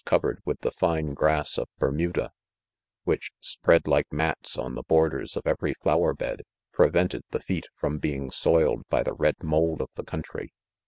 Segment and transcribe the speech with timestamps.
[0.03, 2.31] covered with the fine grass of Ber PBOLOGUE* 5 muda,
[3.03, 7.99] which, spread like mats om the 'borders of every flower bed, prevented the feet from
[7.99, 10.55] being soiled by the red mould of the country.